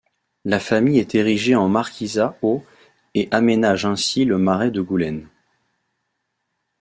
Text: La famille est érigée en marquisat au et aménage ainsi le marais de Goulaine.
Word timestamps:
La 0.45 0.59
famille 0.59 0.97
est 0.97 1.13
érigée 1.13 1.53
en 1.55 1.69
marquisat 1.69 2.35
au 2.41 2.63
et 3.13 3.27
aménage 3.29 3.85
ainsi 3.85 4.25
le 4.25 4.39
marais 4.39 4.71
de 4.71 4.81
Goulaine. 4.81 5.29